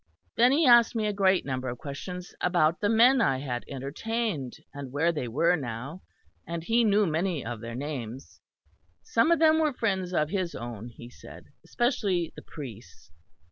[0.35, 4.55] Then he asked me a great number of questions about the men I had entertained,
[4.73, 6.01] and where they were now;
[6.47, 8.41] and he knew many of their names.
[9.03, 13.11] Some of them were friends of his own, he said; especially the priests.